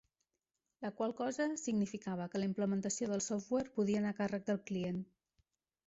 [0.85, 5.03] La qual cosa significava que la implementació del software podia anar a càrrec del client.